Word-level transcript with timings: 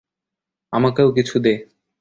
আমাকেও 0.73 1.09
কিছু 1.11 1.35
দে। 1.39 1.53